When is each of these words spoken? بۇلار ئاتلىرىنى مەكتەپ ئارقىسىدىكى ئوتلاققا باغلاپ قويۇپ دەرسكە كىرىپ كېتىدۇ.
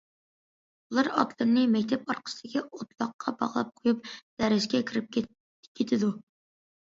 بۇلار 0.91 1.09
ئاتلىرىنى 1.23 1.65
مەكتەپ 1.73 2.07
ئارقىسىدىكى 2.13 2.63
ئوتلاققا 2.77 3.33
باغلاپ 3.43 3.69
قويۇپ 3.81 4.09
دەرسكە 4.43 4.81
كىرىپ 4.93 5.19
كېتىدۇ. 5.81 6.11